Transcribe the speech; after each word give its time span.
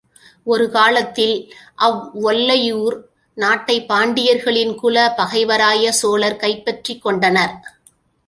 ஒரு 0.43 0.69
காலத்தில், 0.69 1.53
அவ்வொல்லையூர் 1.77 2.95
நாட்டைப் 3.37 3.91
பாண்டியர்களின் 3.93 4.75
குலப் 4.75 5.17
பகைவராய 5.17 5.89
சோழர் 5.89 6.35
கைப் 6.35 6.65
பற்றிக் 6.65 7.01
கொண்டனர். 7.01 7.55